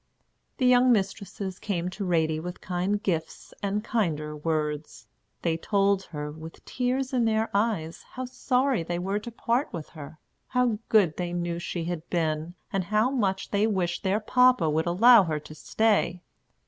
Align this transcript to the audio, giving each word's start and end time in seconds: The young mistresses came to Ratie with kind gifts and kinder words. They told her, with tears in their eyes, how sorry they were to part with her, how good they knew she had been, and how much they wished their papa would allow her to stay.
The 0.57 0.65
young 0.65 0.91
mistresses 0.91 1.59
came 1.59 1.87
to 1.91 2.03
Ratie 2.03 2.39
with 2.39 2.59
kind 2.59 3.03
gifts 3.03 3.53
and 3.61 3.83
kinder 3.83 4.35
words. 4.35 5.05
They 5.43 5.57
told 5.57 6.05
her, 6.05 6.31
with 6.31 6.65
tears 6.65 7.13
in 7.13 7.25
their 7.25 7.51
eyes, 7.53 8.03
how 8.13 8.25
sorry 8.25 8.81
they 8.81 8.97
were 8.97 9.19
to 9.19 9.29
part 9.29 9.71
with 9.71 9.89
her, 9.89 10.17
how 10.47 10.79
good 10.89 11.17
they 11.17 11.33
knew 11.33 11.59
she 11.59 11.83
had 11.83 12.09
been, 12.09 12.55
and 12.73 12.85
how 12.85 13.11
much 13.11 13.51
they 13.51 13.67
wished 13.67 14.01
their 14.01 14.19
papa 14.19 14.67
would 14.71 14.87
allow 14.87 15.25
her 15.25 15.39
to 15.41 15.53
stay. 15.53 16.23